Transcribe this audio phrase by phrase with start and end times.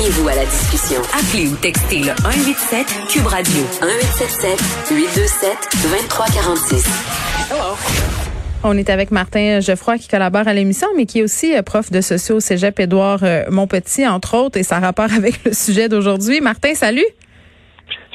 [0.00, 1.02] Joignez-vous à la discussion.
[1.12, 5.50] Appelez ou textez le 187 Cube Radio 1877 827
[5.82, 6.88] 2346.
[7.50, 7.76] Hello.
[8.64, 11.90] On est avec Martin Geoffroy qui collabore à l'émission, mais qui est aussi euh, prof
[11.90, 15.90] de socio au Cégep Édouard euh, Montpetit, entre autres, et ça rapport avec le sujet
[15.90, 16.40] d'aujourd'hui.
[16.40, 17.04] Martin, salut.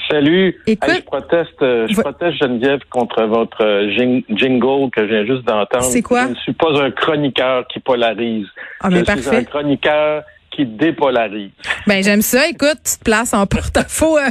[0.10, 0.60] Salut.
[0.66, 3.90] Écoute, je proteste, euh, je proteste Geneviève contre votre
[4.30, 5.84] jingle que je viens juste d'entendre.
[5.84, 6.24] C'est quoi?
[6.26, 8.48] Je ne suis pas un chroniqueur qui polarise.
[8.82, 9.22] Ah, mais je parfait.
[9.22, 10.24] suis un chroniqueur
[10.56, 11.52] qui dépolarise.
[11.88, 12.48] Ben j'aime ça.
[12.48, 14.30] Écoute, tu te places en porte-à-faux euh,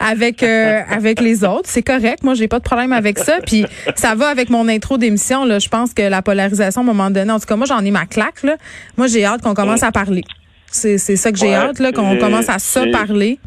[0.00, 2.22] avec euh, avec les autres, c'est correct.
[2.22, 3.38] Moi, j'ai pas de problème avec ça.
[3.44, 3.64] Puis
[3.94, 5.44] ça va avec mon intro d'émission.
[5.44, 7.84] Là, je pense que la polarisation, à un moment donné, en tout cas, moi, j'en
[7.84, 8.42] ai ma claque.
[8.42, 8.56] Là.
[8.96, 10.24] Moi, j'ai hâte qu'on commence à parler.
[10.66, 13.38] C'est c'est ça que j'ai hâte là, qu'on commence à se parler.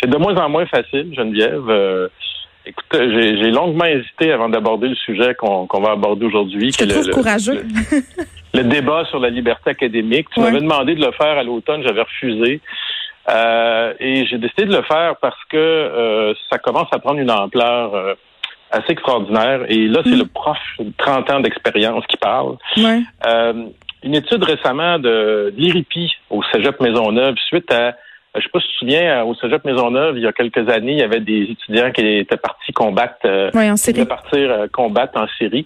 [0.00, 1.68] C'est de moins en moins facile, Geneviève.
[1.68, 2.08] Euh,
[2.70, 6.72] écoute, j'ai longuement hésité avant d'aborder le sujet qu'on va aborder aujourd'hui.
[6.72, 7.64] Je te trouve courageux.
[8.54, 10.28] le débat sur la liberté académique.
[10.32, 12.60] Tu m'avais demandé de le faire à l'automne, j'avais refusé.
[13.28, 17.30] Euh, et j'ai décidé de le faire parce que euh, ça commence à prendre une
[17.30, 18.14] ampleur euh,
[18.70, 19.64] assez extraordinaire.
[19.68, 20.18] Et là, c'est mm.
[20.18, 22.56] le prof de 30 ans d'expérience qui parle.
[24.02, 27.94] une étude récemment de l'IRIPI au Cégep Maisonneuve suite à
[28.36, 30.92] je sais pas si tu te souviens, au Cégep Maisonneuve, il y a quelques années,
[30.92, 34.04] il y avait des étudiants qui étaient partis combattre, oui, en Syrie.
[34.04, 35.64] partir combattre en Syrie.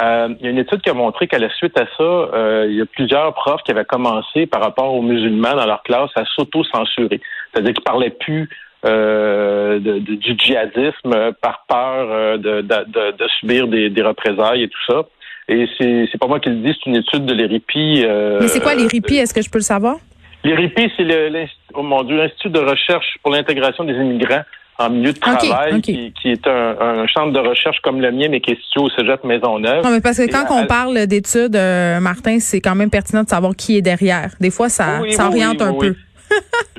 [0.00, 2.66] Euh, il y a une étude qui a montré qu'à la suite à ça, euh,
[2.68, 6.10] il y a plusieurs profs qui avaient commencé par rapport aux musulmans dans leur classe
[6.16, 7.20] à s'auto-censurer.
[7.52, 8.48] C'est-à-dire qu'ils parlaient plus
[8.86, 15.02] euh, de, du djihadisme par peur de, de, subir des, des, représailles et tout ça.
[15.48, 18.06] Et c'est pas moi qui le dis, c'est une étude de l'ERIPI.
[18.40, 19.18] Mais c'est quoi l'ERIPI?
[19.18, 19.96] Est-ce que je peux le savoir?
[20.44, 24.42] L'ERIPI, c'est l'Institut oh l'Institut de recherche pour l'intégration des immigrants
[24.78, 28.52] en milieu de travail, Qui, est un, centre de recherche comme le mien, mais qui
[28.52, 29.84] est situé au Cégep Maisonneuve.
[29.84, 33.28] Non, mais parce que quand on parle d'études, euh, Martin, c'est quand même pertinent de
[33.28, 34.30] savoir qui est derrière.
[34.40, 35.94] Des fois, ça, oriente un peu.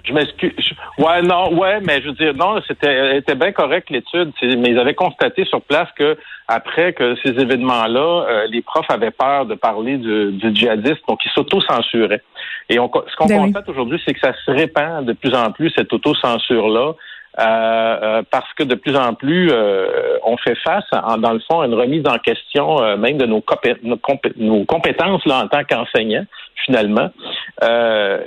[0.03, 0.73] Je m'excuse.
[0.97, 4.79] Ouais, non, ouais, mais je veux dire, non, c'était était bien correct l'étude, mais ils
[4.79, 9.55] avaient constaté sur place que après que ces événements-là, euh, les profs avaient peur de
[9.55, 12.21] parler du, du djihadisme, donc ils s'auto-censuraient.
[12.69, 15.51] Et on, ce qu'on ben constate aujourd'hui, c'est que ça se répand de plus en
[15.51, 16.93] plus cette auto-censure-là.
[17.39, 21.61] Euh, euh, parce que de plus en plus, euh, on fait face, dans le fond,
[21.61, 26.25] à une remise en question même de nos, compétences là, en tant qu'enseignants,
[26.65, 27.09] finalement.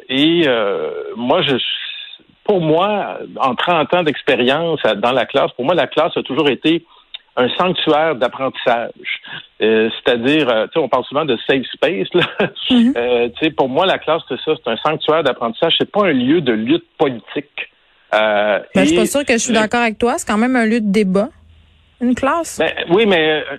[0.08, 0.46] et
[1.16, 1.56] moi, je
[2.44, 6.48] pour moi, en 30 ans d'expérience dans la classe, pour moi, la classe a toujours
[6.48, 6.84] été
[7.36, 8.92] un sanctuaire d'apprentissage.
[9.58, 12.08] C'est-à-dire, tu sais, on parle souvent de safe space.
[12.14, 12.22] Là.
[12.70, 13.30] Mm-hmm.
[13.38, 15.74] tu sais, pour moi, la classe, c'est ça, c'est un sanctuaire d'apprentissage.
[15.76, 17.68] C'est pas un lieu de lutte politique.
[18.14, 20.14] Euh, ben, je suis pas sûre que je suis d'accord avec toi.
[20.16, 21.28] C'est quand même un lieu de débat,
[22.00, 22.58] une classe.
[22.58, 23.56] Ben, oui, mais euh,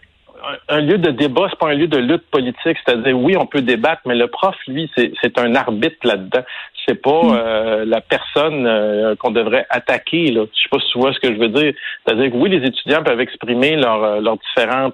[0.70, 2.78] un lieu de débat, c'est pas un lieu de lutte politique.
[2.86, 6.44] C'est-à-dire, oui, on peut débattre, mais le prof, lui, c'est un arbitre là-dedans.
[6.88, 7.38] C'est pas hmm.
[7.38, 10.32] euh, la personne euh, qu'on devrait attaquer.
[10.32, 10.46] Là.
[10.54, 11.74] Je sais pas si tu vois ce que je veux dire.
[12.06, 14.92] C'est-à-dire que oui, les étudiants peuvent exprimer leurs leur différents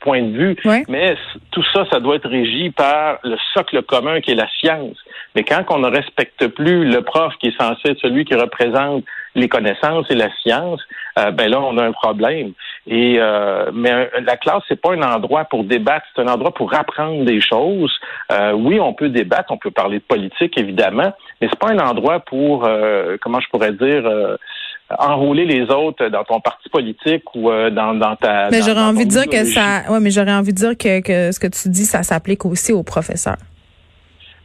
[0.00, 0.56] points de vue,
[0.88, 1.16] mais
[1.50, 4.96] tout ça, ça doit être régi par le socle commun qui est la science.
[5.34, 9.04] Mais quand on ne respecte plus le prof qui est censé être celui qui représente
[9.34, 10.80] les connaissances et la science,
[11.18, 12.52] euh, ben là, on a un problème.
[12.86, 16.72] Et euh, mais la classe, c'est pas un endroit pour débattre, c'est un endroit pour
[16.72, 17.92] apprendre des choses.
[18.30, 21.78] Euh, oui, on peut débattre, on peut parler de politique, évidemment, mais c'est pas un
[21.78, 22.68] endroit pour,
[23.20, 24.08] comment je pourrais dire,
[24.98, 28.50] enrôler les autres dans ton parti politique ou dans, dans ta.
[28.50, 29.82] Mais j'aurais envie de dire que ça.
[29.90, 32.72] Ouais, mais j'aurais envie de dire que, que ce que tu dis, ça s'applique aussi
[32.72, 33.38] aux professeurs.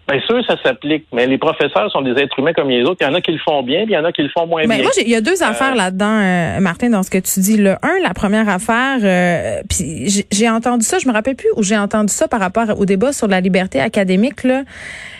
[0.07, 2.97] Bien sûr, ça s'applique, mais les professeurs sont des êtres humains comme les autres.
[3.01, 4.29] Il y en a qui le font bien, puis il y en a qui le
[4.29, 4.83] font moins mais bien.
[4.83, 7.57] Moi, il y a deux affaires euh, là-dedans, euh, Martin, dans ce que tu dis.
[7.57, 11.63] Le un, la première affaire, euh, puis j'ai entendu ça, je me rappelle plus où
[11.63, 14.63] j'ai entendu ça par rapport au débat sur la liberté académique là.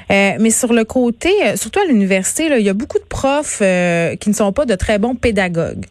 [0.09, 4.33] mais sur le côté, surtout à l'université, il y a beaucoup de profs qui ne
[4.33, 5.85] sont pas de très bons pédagogues.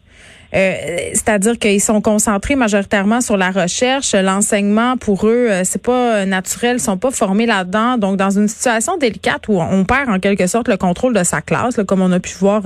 [0.53, 0.75] Euh,
[1.13, 4.13] c'est-à-dire qu'ils sont concentrés majoritairement sur la recherche.
[4.13, 7.97] L'enseignement, pour eux, euh, c'est pas naturel, ils sont pas formés là-dedans.
[7.97, 11.41] Donc, dans une situation délicate où on perd en quelque sorte le contrôle de sa
[11.41, 12.63] classe, comme on a pu voir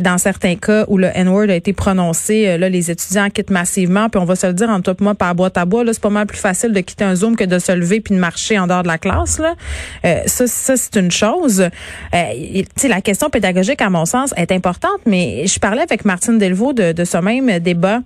[0.00, 4.08] dans certains cas où le N-word a été prononcé, là, les étudiants quittent massivement.
[4.08, 6.02] Puis on va se le dire en top moi par boîte à bois, là, c'est
[6.02, 8.58] pas mal plus facile de quitter un Zoom que de se lever puis de marcher
[8.58, 9.38] en dehors de la classe.
[9.38, 9.54] Là.
[10.26, 11.60] ça, ça c'est une chose.
[12.14, 16.72] Euh, la question pédagogique, à mon sens, est importante, mais je parlais avec Martine Delvaux
[16.72, 18.00] de, de ce même débat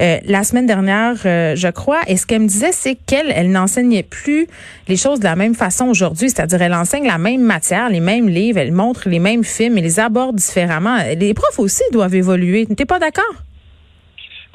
[0.00, 3.50] euh, la semaine dernière, euh, je crois, et ce qu'elle me disait, c'est qu'elle, elle,
[3.50, 4.46] n'enseignait plus
[4.88, 8.28] les choses de la même façon aujourd'hui, c'est-à-dire elle enseigne la même matière, les mêmes
[8.28, 10.98] livres, elle montre les mêmes films, et les aborde différemment.
[11.18, 12.66] Les profs aussi doivent évoluer.
[12.66, 13.34] T'es pas d'accord?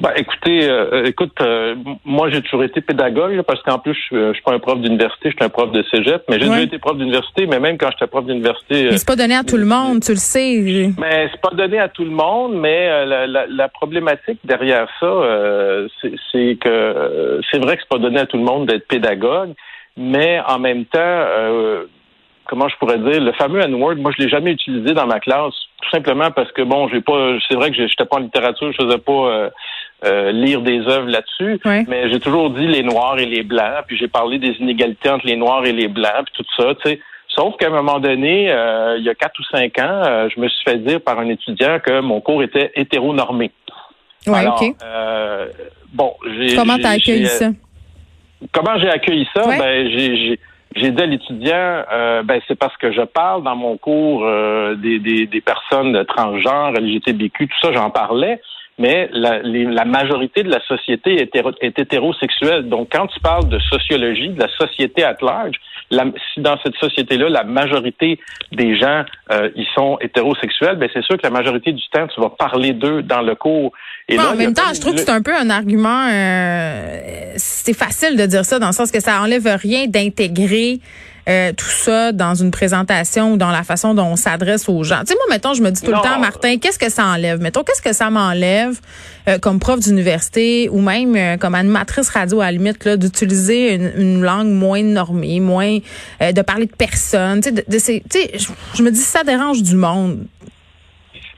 [0.00, 1.74] Ben, écoutez, euh, écoute, euh,
[2.04, 5.30] moi j'ai toujours été pédagogue parce qu'en plus je, je suis pas un prof d'université,
[5.30, 7.90] je suis un prof de cégep, mais j'ai déjà été prof d'université, mais même quand
[7.90, 8.84] j'étais prof d'université.
[8.84, 10.92] Mais c'est pas donné à tout le monde, tu le sais.
[10.98, 14.86] Mais c'est pas donné à tout le monde, mais euh, la, la, la, problématique derrière
[15.00, 15.12] ça,
[16.30, 19.54] c'est que c'est vrai que c'est pas donné à tout le monde d'être pédagogue,
[19.96, 21.24] mais en même temps
[22.48, 25.52] comment je pourrais dire, le fameux N-word, moi, je l'ai jamais utilisé dans ma classe,
[25.82, 28.84] tout simplement parce que, bon, j'ai pas, c'est vrai que j'étais pas en littérature, je
[28.86, 29.50] faisais pas
[30.04, 33.84] euh, euh, lire des œuvres là-dessus, mais j'ai toujours dit les noirs et les blancs,
[33.86, 36.90] puis j'ai parlé des inégalités entre les noirs et les blancs, puis tout ça, tu
[36.90, 37.00] sais.
[37.28, 40.48] Sauf qu'à un moment donné, euh, il y a quatre ou cinq ans, je me
[40.48, 43.50] suis fait dire par un étudiant que mon cours était hétéronormé.
[44.26, 44.74] Oui, OK.
[45.92, 46.56] bon, j'ai...
[46.56, 47.50] Comment t'as accueilli ça?
[48.52, 49.42] Comment j'ai accueilli ça?
[49.46, 50.38] Ben, j'ai
[50.76, 54.74] j'ai dit à l'étudiant, euh, ben c'est parce que je parle dans mon cours euh,
[54.74, 58.40] des, des, des, personnes transgenres, LGTBQ, tout ça, j'en parlais,
[58.78, 62.68] mais la, la, majorité de la société est, est, hétérosexuelle.
[62.68, 65.56] Donc, quand tu parles de sociologie, de la société at large,
[65.90, 68.20] la, si dans cette société-là, la majorité
[68.52, 72.20] des gens euh, ils sont hétérosexuels, ben c'est sûr que la majorité du temps, tu
[72.20, 73.72] vas parler d'eux dans le cours.
[74.08, 76.08] Et en même temps, je trouve que c'est un peu un argument.
[76.10, 80.80] Euh, c'est facile de dire ça dans le sens que ça enlève rien d'intégrer
[81.28, 85.00] euh, tout ça dans une présentation ou dans la façon dont on s'adresse aux gens.
[85.00, 87.40] Tu sais, moi, mettons, je me dis tout le temps, Martin, qu'est-ce que ça enlève?
[87.40, 88.78] Mettons, qu'est-ce que ça m'enlève
[89.28, 94.22] euh, comme prof d'université ou même euh, comme animatrice radio à la limite, d'utiliser une,
[94.22, 95.78] langue moins normée, moins
[96.20, 97.40] de parler de personne.
[97.40, 98.02] Tu sais,
[98.74, 100.24] je me dis, ça dérange du monde.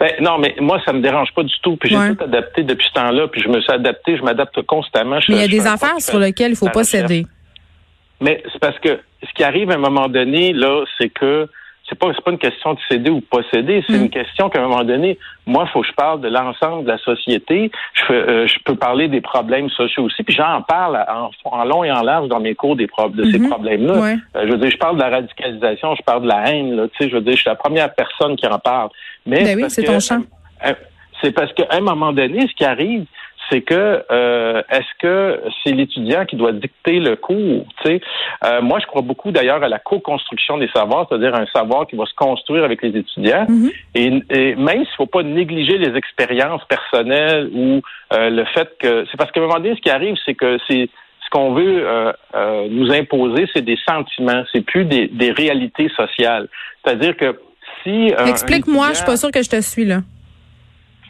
[0.01, 1.77] Ben, non, mais moi, ça me dérange pas du tout.
[1.77, 3.29] Puis j'ai tout adapté depuis ce temps-là.
[3.29, 5.19] Puis je me suis adapté, je m'adapte constamment.
[5.29, 7.27] mais il y a des affaires sur lesquelles il faut pas céder.
[8.21, 11.49] Mais c'est parce que ce qui arrive à un moment donné, là, c'est que
[11.91, 14.03] c'est pas pas une question de céder ou pas céder, c'est mm.
[14.03, 16.89] une question qu'à un moment donné, moi, il faut que je parle de l'ensemble de
[16.89, 17.73] la société.
[17.95, 21.05] Je, euh, je peux parler des problèmes sociaux aussi, puis j'en parle
[21.45, 23.49] en, long et en large dans mes cours des de ces mm-hmm.
[23.49, 23.95] problèmes-là.
[23.95, 26.77] Euh, je veux dire, je parle de la radicalisation, je parle de la haine.
[26.77, 28.91] Là, tu sais, je veux dire, je suis la première personne qui en parle.
[29.27, 30.21] Mais ben oui, c'est ton champ.
[30.67, 30.75] Euh,
[31.23, 33.05] c'est parce qu'à un moment donné, ce qui arrive,
[33.51, 37.67] c'est que euh, est-ce que c'est l'étudiant qui doit dicter le cours?
[37.87, 41.97] Euh, moi, je crois beaucoup d'ailleurs à la co-construction des savoirs, c'est-à-dire un savoir qui
[41.97, 43.47] va se construire avec les étudiants.
[43.49, 44.23] Mm-hmm.
[44.31, 47.81] et, même s'il ne faut pas négliger les expériences personnelles ou
[48.13, 50.59] euh, le fait que c'est parce qu'à un moment donné, ce qui arrive, c'est que
[50.69, 50.89] c'est
[51.25, 51.87] ce qu'on veut
[52.71, 56.49] nous imposer, c'est des sentiments, c'est plus des, des réalités sociales.
[56.83, 57.39] C'est-à-dire que
[57.85, 60.01] si explique-moi, je suis pas sûr que je te suis là.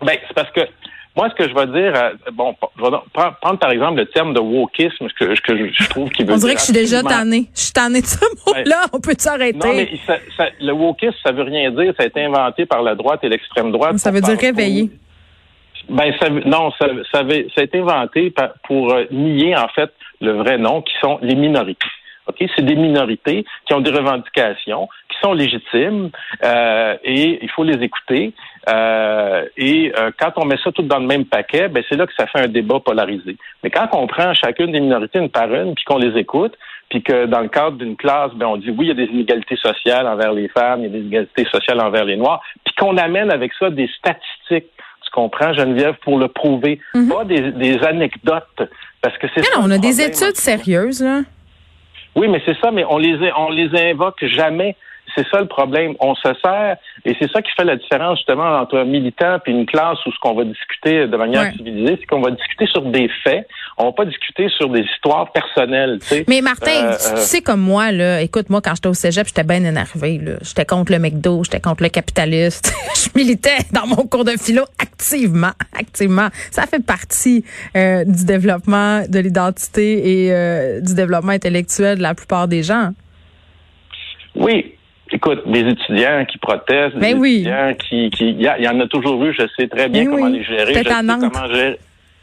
[0.02, 0.60] Ben, c'est parce que
[1.16, 4.32] moi, ce que je vais dire, euh, bon, je vais prendre par exemple le terme
[4.32, 7.46] de wokisme, que, que je trouve qu'il veut On dirait que je suis déjà tanné.
[7.54, 8.84] Je suis tanné de ce mot-là.
[8.92, 9.58] On peut s'arrêter?
[9.58, 9.90] Non, mais
[10.60, 11.92] le wokisme, ça veut rien dire.
[11.96, 13.98] Ça a été inventé par la droite et l'extrême droite.
[13.98, 14.90] Ça veut dire réveiller.
[15.88, 18.32] Ben, ça, non, ça, ça, a été inventé
[18.64, 19.90] pour euh, nier, en fait,
[20.20, 21.88] le vrai nom, qui sont les minorités.
[22.26, 22.36] OK?
[22.54, 26.10] C'est des minorités qui ont des revendications, qui sont légitimes,
[26.44, 28.32] euh, et il faut les écouter.
[28.68, 32.06] Euh, et euh, quand on met ça tout dans le même paquet, ben c'est là
[32.06, 33.36] que ça fait un débat polarisé.
[33.62, 36.56] Mais quand on prend chacune des minorités une par une, puis qu'on les écoute,
[36.90, 39.10] puis que dans le cadre d'une classe, ben on dit oui, il y a des
[39.10, 42.74] inégalités sociales envers les femmes, il y a des inégalités sociales envers les noirs, puis
[42.74, 44.70] qu'on amène avec ça des statistiques.
[45.04, 47.08] Tu comprends, Geneviève, pour le prouver, mhm.
[47.08, 48.62] pas des, anecdotes,
[49.00, 49.42] parce que c'est.
[49.58, 51.22] on a des études sérieuses là.
[52.16, 54.76] Oui, mais c'est ça, mais on les on les invoque jamais.
[55.14, 55.94] C'est ça le problème.
[56.00, 59.50] On se sert, et c'est ça qui fait la différence justement entre un militant et
[59.50, 62.82] une classe où ce qu'on va discuter de manière civilisée, c'est qu'on va discuter sur
[62.82, 63.46] des faits.
[63.78, 65.98] On va pas discuter sur des histoires personnelles.
[66.28, 68.20] Mais Martin, euh, tu euh, sais comme moi là.
[68.20, 70.18] Écoute, moi quand j'étais au cégep, j'étais bien énervé.
[70.18, 70.32] Là.
[70.42, 72.72] J'étais contre le McDo, j'étais contre le capitaliste.
[72.94, 76.28] je militais dans mon cours de philo activement, activement.
[76.50, 77.44] Ça fait partie
[77.76, 82.90] euh, du développement de l'identité et du développement intellectuel de la plupart des gens.
[84.34, 84.74] Oui,
[85.16, 87.34] écoute, des étudiants qui protestent, des Ben oui.
[87.40, 89.32] étudiants qui, qui, il y, en a toujours eu.
[89.32, 90.38] Je sais très bien Ben comment oui.
[90.38, 90.72] les gérer.
[90.74, 91.78] Je sais comment gérer.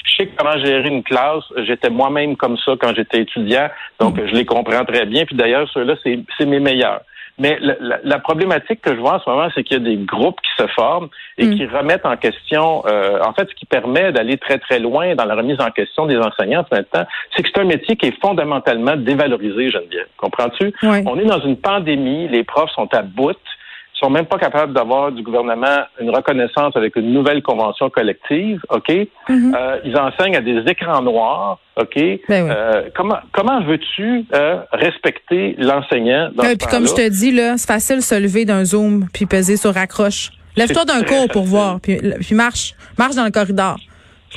[0.06, 1.44] Je sais comment gérer une classe.
[1.66, 3.68] J'étais moi-même comme ça quand j'étais étudiant,
[4.00, 4.28] donc Mm.
[4.28, 5.26] je les comprends très bien.
[5.26, 7.02] Puis d'ailleurs, ceux-là, c'est mes meilleurs.
[7.40, 9.84] Mais la, la- la problématique que je vois en ce moment, c'est qu'il y a
[9.84, 11.56] des groupes qui se forment et Mm.
[11.56, 15.26] qui remettent en question, euh, en fait, ce qui permet d'aller très, très loin dans
[15.26, 18.08] la remise en question des enseignants en ce temps, c'est que c'est un métier qui
[18.08, 20.08] est fondamentalement dévalorisé, Geneviève.
[20.18, 20.74] Comprends-tu?
[20.84, 21.04] Ouais.
[21.06, 23.36] On est dans une pandémie, les profs sont à bout,
[24.00, 28.92] sont même pas capables d'avoir du gouvernement une reconnaissance avec une nouvelle convention collective, OK?
[29.30, 29.56] Mhm.
[29.58, 31.96] Euh, ils enseignent à des écrans noirs, OK?
[31.96, 32.52] Ben oui.
[32.56, 37.58] Euh, comment comment veux-tu euh, respecter l'enseignant dans ce puis comme je te dis, là,
[37.58, 40.32] c'est facile de se lever d'un Zoom puis peser sur raccroche.
[40.56, 42.74] Lève-toi d'un cours pour voir, puis, puis marche.
[42.98, 43.78] Marche dans le corridor.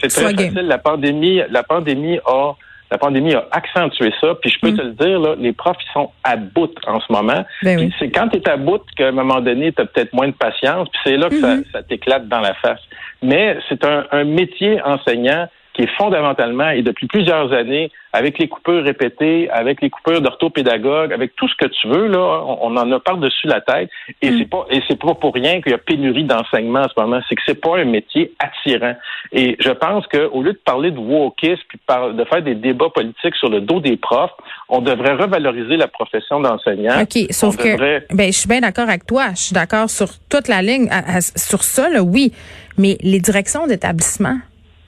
[0.00, 0.52] C'est très game.
[0.52, 0.68] facile.
[0.68, 2.52] La pandémie, la pandémie a
[2.90, 4.34] la pandémie a accentué ça.
[4.40, 4.76] Puis je peux Mm.
[4.76, 7.44] te le dire, là, les profs ils sont à bout en ce moment.
[7.62, 7.94] Ben oui.
[7.98, 10.32] c'est quand tu es à bout qu'à un moment donné, tu as peut-être moins de
[10.34, 11.64] patience, puis c'est là que ça, Mhm.
[11.72, 12.80] ça t'éclate dans la face.
[13.22, 18.48] Mais c'est un, un métier enseignant qui est fondamentalement, et depuis plusieurs années, avec les
[18.48, 22.76] coupures répétées, avec les coupures d'orthopédagogues, avec tout ce que tu veux, là, on, on
[22.76, 23.88] en a par-dessus la tête.
[24.20, 27.00] Et c'est pas et c'est pas pour rien qu'il y a pénurie d'enseignement en ce
[27.00, 27.20] moment.
[27.28, 28.94] C'est que c'est pas un métier attirant.
[29.30, 33.36] Et je pense qu'au lieu de parler de wokisme puis de faire des débats politiques
[33.36, 34.32] sur le dos des profs,
[34.68, 37.00] on devrait revaloriser la profession d'enseignant.
[37.02, 39.88] OK, sauf On que devrait- ben je suis bien d'accord avec toi, je suis d'accord
[39.88, 42.32] sur toute la ligne à- à- sur ça là, oui,
[42.76, 44.36] mais les directions d'établissement,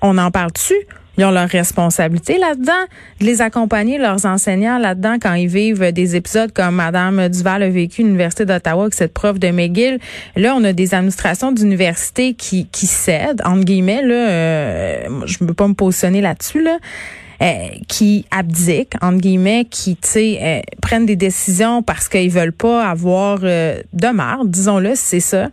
[0.02, 0.86] on en parle dessus
[1.18, 2.72] ils ont leur responsabilité là-dedans,
[3.20, 7.68] de les accompagner, leurs enseignants là-dedans, quand ils vivent des épisodes comme Madame Duval a
[7.68, 9.98] vécu à l'Université d'Ottawa avec cette prof de McGill.
[10.36, 15.48] Là, on a des administrations d'université qui, qui cèdent, entre guillemets, là, euh, je ne
[15.48, 16.78] peux pas me positionner là-dessus, là.
[17.42, 22.52] Euh, qui abdiquent, entre guillemets, qui, tu sais, euh, prennent des décisions parce qu'ils veulent
[22.52, 25.48] pas avoir euh, de marde, disons-le, c'est ça.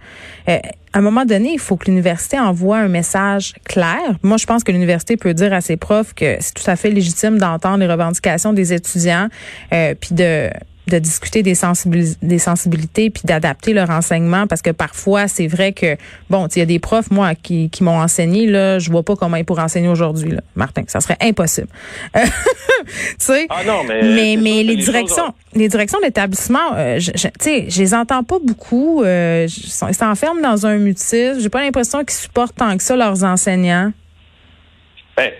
[0.91, 4.17] À un moment donné, il faut que l'université envoie un message clair.
[4.24, 6.89] Moi, je pense que l'université peut dire à ses profs que c'est tout à fait
[6.89, 9.27] légitime d'entendre les revendications des étudiants,
[9.72, 10.50] euh, puis de
[10.89, 15.74] de discuter des, sensibilis- des sensibilités puis d'adapter leur enseignement parce que parfois c'est vrai
[15.74, 15.96] que
[16.29, 19.15] bon il y a des profs moi qui, qui m'ont enseigné là je vois pas
[19.15, 21.69] comment ils pourraient enseigner aujourd'hui là Martin ça serait impossible
[22.86, 23.48] tu sais?
[23.50, 27.93] Ah non, mais mais, les les directions, les directions d'établissement, euh, tu sais, je les
[27.93, 29.03] entends pas beaucoup.
[29.03, 31.39] Euh, ils s'enferment dans un mutisme.
[31.39, 33.91] J'ai pas l'impression qu'ils supportent tant que ça leurs enseignants.
[35.17, 35.31] Ben,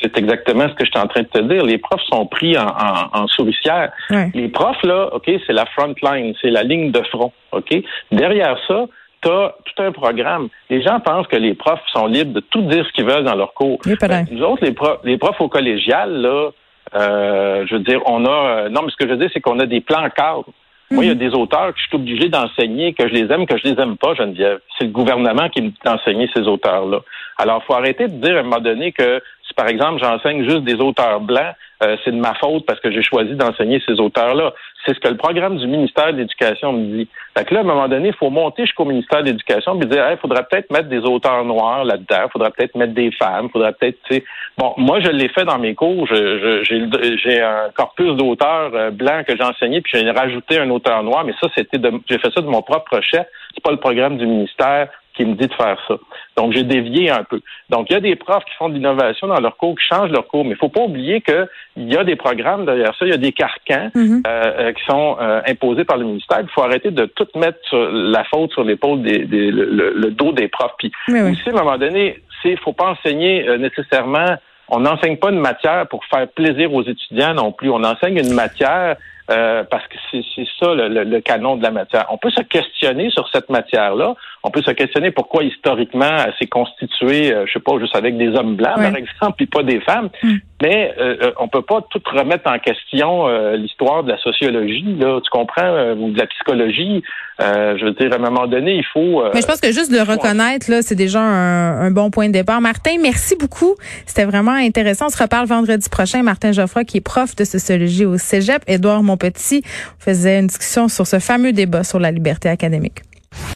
[0.00, 1.64] c'est exactement ce que je suis en train de te dire.
[1.64, 3.92] Les profs sont pris en, en, en souricière.
[4.34, 7.74] Les profs, là, OK, c'est la front line, c'est la ligne de front, OK?
[8.10, 8.86] Derrière ça,
[9.22, 10.48] tu as tout un programme.
[10.70, 13.34] Les gens pensent que les profs sont libres de tout dire ce qu'ils veulent dans
[13.34, 13.78] leur cours.
[13.84, 13.94] Oui.
[14.00, 16.50] Ben, nous autres, les profs, les profs au collégial, là,
[16.94, 18.30] euh, je veux dire, on a...
[18.30, 20.46] euh, non, mais ce que je veux dire, c'est qu'on a des plans cadres.
[20.92, 23.46] Moi, il y a des auteurs que je suis obligé d'enseigner, que je les aime,
[23.46, 24.58] que je les aime pas, Geneviève.
[24.76, 26.98] C'est le gouvernement qui me dit d'enseigner ces auteurs-là.
[27.38, 30.62] Alors, faut arrêter de dire à un moment donné que si, par exemple, j'enseigne juste
[30.62, 34.52] des auteurs blancs, euh, c'est de ma faute parce que j'ai choisi d'enseigner ces auteurs-là.
[34.84, 37.08] C'est ce que le programme du ministère de l'Éducation me dit.
[37.36, 39.86] Fait que là, à un moment donné, il faut monter jusqu'au ministère de l'Éducation et
[39.86, 43.46] dire, il faudrait peut-être mettre des auteurs noirs là-dedans, il faudrait peut-être mettre des femmes,
[43.46, 44.24] il faudrait peut-être, tu sais.
[44.58, 46.06] Bon, moi, je l'ai fait dans mes cours.
[46.06, 51.24] J'ai un corpus d'auteurs euh, blancs que j'ai enseigné, puis j'ai rajouté un auteur noir,
[51.24, 51.78] mais ça, c'était
[52.08, 53.26] j'ai fait ça de mon propre chef.
[53.54, 55.94] C'est pas le programme du ministère qui me dit de faire ça.
[56.36, 57.40] Donc, j'ai dévié un peu.
[57.68, 60.10] Donc, il y a des profs qui font de l'innovation dans leurs cours, qui changent
[60.10, 63.10] leurs cours, mais il faut pas oublier qu'il y a des programmes derrière ça, il
[63.10, 64.22] y a des carcans Mhm.
[64.26, 66.38] euh, euh, qui sont euh, imposés par le ministère.
[66.42, 69.92] Il faut arrêter de tout mettre sur la faute sur l'épaule des, des le, le-
[69.94, 70.72] le dos des profs.
[70.78, 71.32] Puis Oui, oui.
[71.32, 74.36] aussi, à un moment donné, c'est faut pas enseigner euh, nécessairement.
[74.68, 77.68] On n'enseigne pas une matière pour faire plaisir aux étudiants non plus.
[77.70, 78.96] On enseigne une matière
[79.30, 82.06] euh, parce que c'est ça le, le- le canon de la matière.
[82.10, 84.14] On peut se questionner sur cette matière-là.
[84.42, 88.16] On peut se questionner pourquoi historiquement elle s'est constituée, euh, je sais pas, juste avec
[88.16, 90.08] des hommes blancs, par exemple, puis pas des femmes.
[90.22, 90.34] Mm.
[90.62, 94.84] Mais euh, euh, on peut pas tout remettre en question euh, l'histoire de la sociologie,
[94.98, 97.02] là, tu comprends, euh, ou de la psychologie.
[97.40, 99.22] Euh, je veux dire, à un moment donné, il faut.
[99.22, 102.10] euh, Mais je pense que juste de le reconnaître, là, c'est déjà un, un bon
[102.10, 102.60] point de départ.
[102.60, 103.76] Martin, merci beaucoup.
[104.04, 105.06] C'était vraiment intéressant.
[105.06, 106.22] On se reparle vendredi prochain.
[106.22, 108.62] Martin Geoffroy, qui est prof de sociologie au Cégep.
[108.66, 109.62] Édouard Monpetit
[109.98, 113.02] faisait une discussion sur ce fameux débat sur la liberté académique.